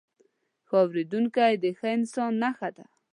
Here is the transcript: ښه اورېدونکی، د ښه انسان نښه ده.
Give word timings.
ښه 0.67 0.75
اورېدونکی، 0.85 1.53
د 1.63 1.65
ښه 1.77 1.87
انسان 1.97 2.31
نښه 2.43 2.69
ده. 2.75 2.85